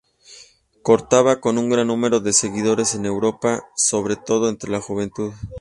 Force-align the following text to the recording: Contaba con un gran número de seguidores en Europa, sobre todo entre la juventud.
Contaba 0.81 1.39
con 1.41 1.59
un 1.59 1.69
gran 1.69 1.85
número 1.85 2.19
de 2.21 2.33
seguidores 2.33 2.95
en 2.95 3.05
Europa, 3.05 3.61
sobre 3.77 4.15
todo 4.15 4.49
entre 4.49 4.71
la 4.71 4.81
juventud. 4.81 5.31